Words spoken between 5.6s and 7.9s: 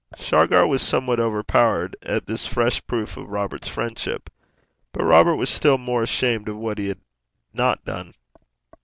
more ashamed of what he had not